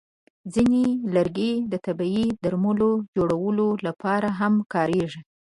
[0.53, 0.83] ځینې
[1.15, 5.21] لرګي د طبیعي درملو جوړولو لپاره هم کارېږي.